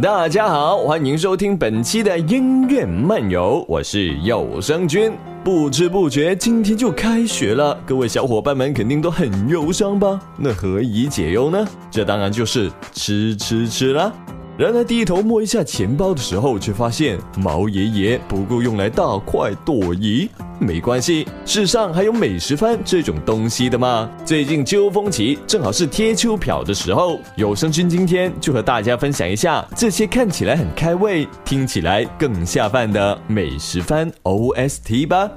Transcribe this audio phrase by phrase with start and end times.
[0.00, 5.12] 大家好，欢迎收听本期的音乐漫游，我是有声君。
[5.42, 10.20] 不知不觉，今天就开学了，各位小伙伴们肯定都很忧伤吧？
[10.36, 11.66] 那何以解忧呢？
[11.90, 14.12] 这当然就是吃吃吃啦。
[14.58, 20.28] 然而低头摸一下钱包的时候，却发现毛爷爷不够用来大快朵颐。
[20.58, 24.10] 没关系，世上还有美食番这种东西的吗？
[24.24, 27.20] 最近秋风起，正好是贴秋膘的时候。
[27.36, 35.30] 有声君今天就和大家分享一下这些看起来很开胃、听起来更下饭的美食番 OST 吧。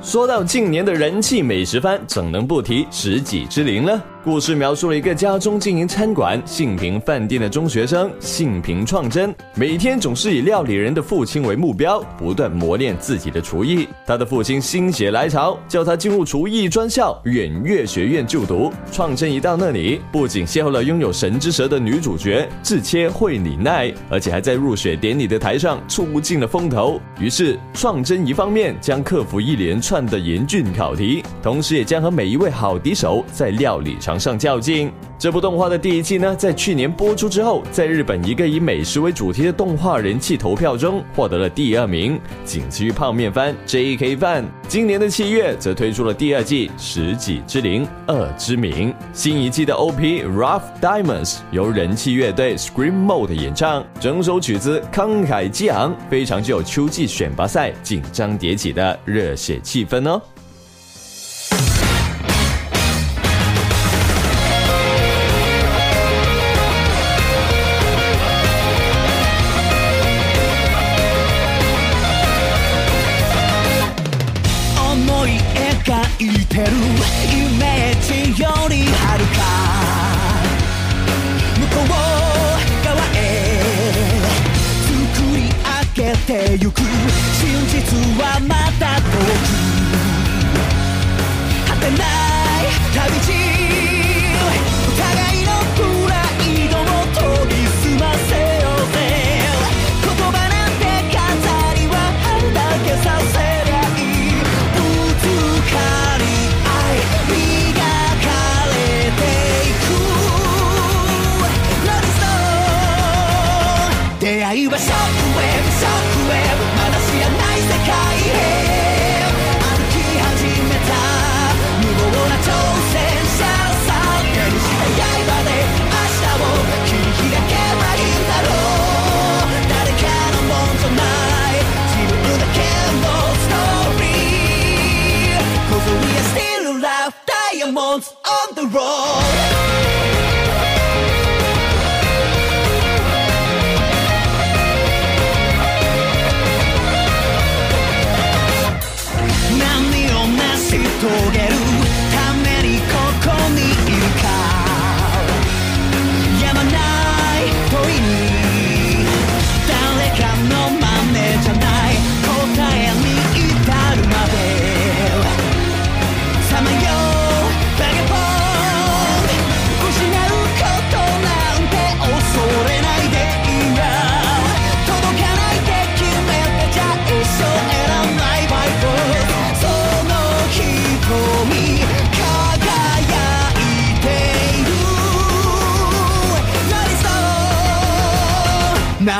[0.00, 4.02] 说到近年的人气美食番，怎能不提《食戟之灵》呢？
[4.24, 13.86] 故事描述了一个家中经营餐馆杏平饭店的中学生杏平创真，每天总是以料理人的父亲为目标，不断磨练自己的厨艺。
[14.06, 18.72] 他的父亲心血来潮，叫他进入厨艺专校远月学院就读。
[18.90, 26.98] 创真一到那里，不仅邂逅了拥有神之舌的女主角智切惠里奈，而且还在入学典礼的台上出尽了风头。
[27.20, 34.13] 于是，创真一方面将克服一连串的严峻考题，同时也将和每一位好敌手在料理上。
[34.18, 34.90] 上较劲。
[35.16, 44.16] 这部动画的第一季呢，在去年播出之后，在日本一个以美食为主题的动画人气投票中获得了第二名，仅次于泡面番 J.K.
[44.16, 44.44] 饭。
[44.68, 50.24] 今年的七月，则推出了第二季《食戟之灵二之名》，新一季的 O.P.
[50.24, 60.20] Rough Diamonds 由人气乐队 Scream Mode 演唱，整首曲子慷慨激昂，非常具有秋季选拔赛紧张迭起的热血气氛哦。
[86.60, 86.80] ゆく。
[86.80, 88.38] 真実は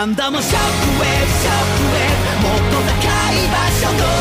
[0.05, 2.47] 何度もショックウェーブショックウェーブ。
[2.47, 4.14] もっと高い場所と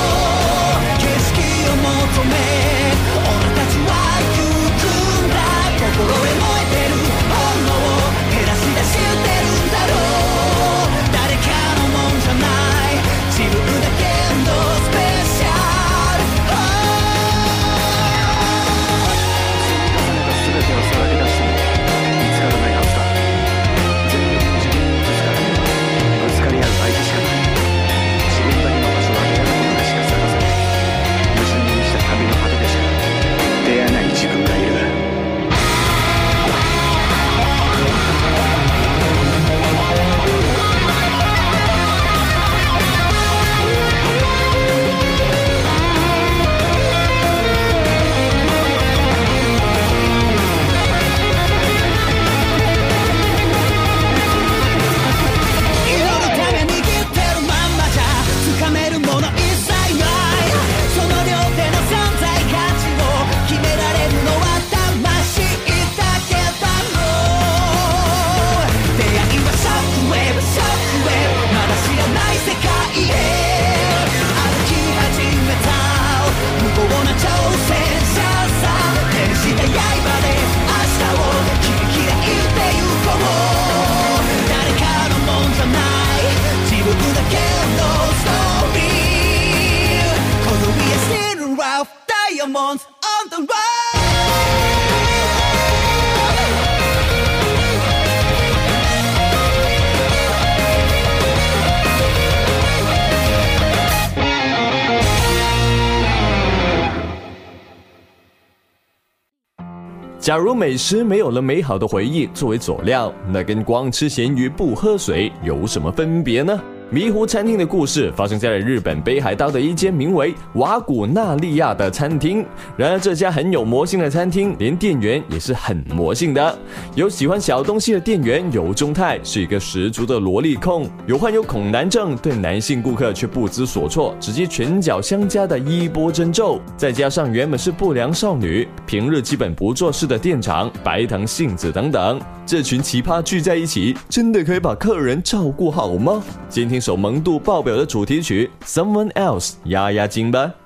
[110.23, 116.57] 假如美食没有了美好的回忆作为佐料，那跟光吃咸鱼不喝水有什么分别呢？”
[116.93, 122.45] 迷糊餐厅的故事发生在了日本北海道的一间名为瓦古纳利亚的餐厅。
[122.77, 126.55] 然而，这家很有魔性的餐厅，连店员也是很魔性的。
[126.93, 136.61] 有喜欢小东西的店员有中泰是一个十足的萝莉控，有患有恐男症，对男性顾客却不知所措，直接拳脚相加的衣钵真咒。
[136.77, 146.21] 再加上原本是不良少女，平日基本不做事的店长白藤杏子等等，这群奇葩聚在一起，真的可以把客人照顾好吗？
[146.49, 150.51] 先听首萌度爆表的主题曲《Someone Else》压压惊吧。「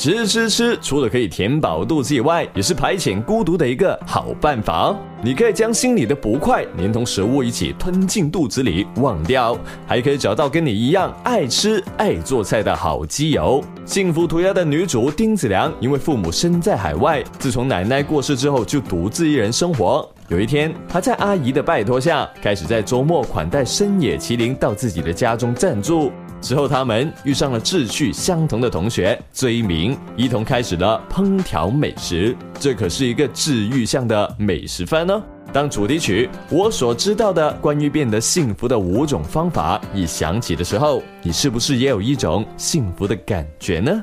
[0.00, 4.96] 吃吃吃，除了可以填饱肚子以外，也是排遣孤独的一个好办法。
[5.22, 9.54] 你可以将心里的不快连同食物一起吞进肚子里忘掉，
[9.86, 13.62] 还可以找到跟你一样爱吃爱做菜的好基友。
[13.84, 20.10] 幸福涂鸦的女主丁子良，因为父母身在海外，自从奶奶过世之后，就独自一人生活。
[20.28, 26.10] 有一天，她在阿姨的拜托下，开始在周末款待深野麒麟到自己的家中暂住。
[26.40, 32.36] 之后，他们遇上了志趣相同的同学追明，一同开始了烹调美食。
[32.58, 35.22] 这可是一个治愈向的美食番呢。
[35.52, 44.02] 当主题曲《我所知道的关于变得幸福的五种方法》一响起的时候，你是不是也有一种幸福的感觉呢？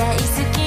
[0.00, 0.59] 大好き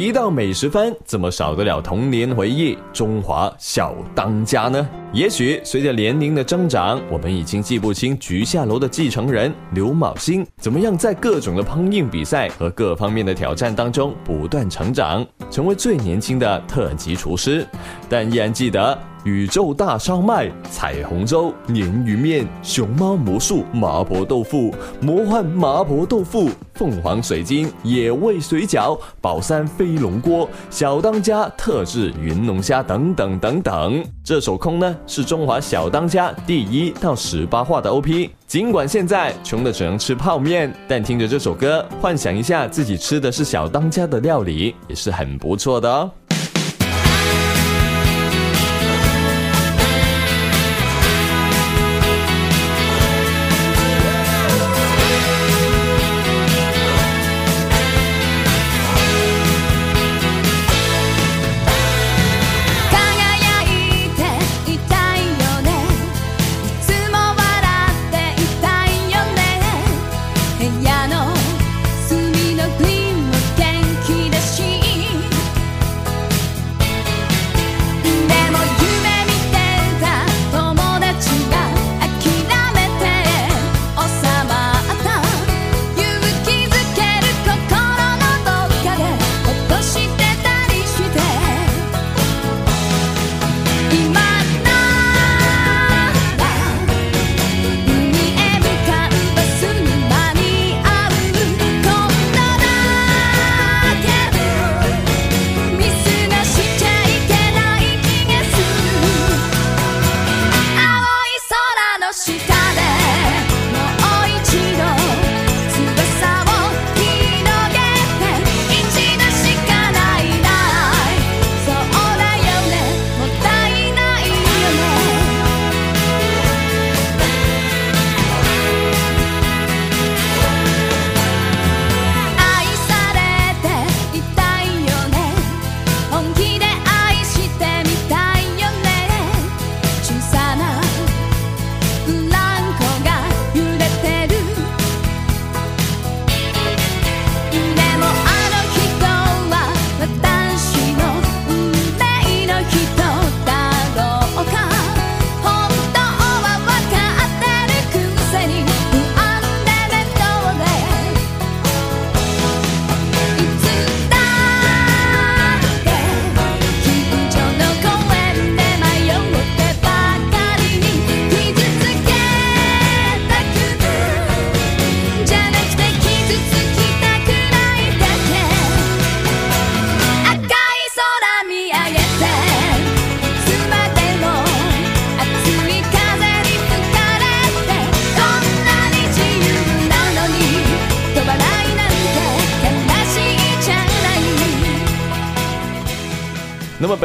[0.00, 4.88] 提到美食番，怎么少得了童年回忆《中华小当家》呢？
[5.12, 17.66] 也许随着年龄的增长，我们已经记不清菊下楼的继承人刘昴星怎么样在各种的烹饪比赛和各方面的挑战当中不断成长，成为最年轻的特级厨师，
[18.08, 18.98] 但依然记得。
[19.24, 34.02] 宇宙大烧麦、彩虹粥、鲶鱼面、熊猫魔术、麻婆豆腐、魔幻麻婆豆腐、凤凰水晶、野味水饺、宝山飞龙锅、小当家特制云龙虾等等等等。
[34.24, 38.30] 这首空呢是中华小当家第一到十八话的 OP。
[38.46, 46.10] 尽管现在穷的只能吃泡面，但听着这首歌，幻想一下自己吃的是小当家的料理，也是很不错的哦。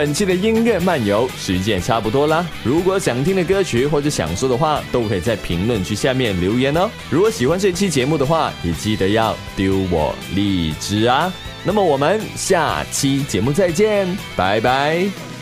[0.05, 2.47] 本期的音乐漫游时间差不多啦。
[2.63, 6.87] 如果想听的歌曲或者想说的话，都可以在评论区下面留言哦。
[7.09, 11.33] 如果喜欢这期节目的话，也记得要丢我荔枝啊。
[11.63, 15.34] 那么我们下期节目再见，拜拜。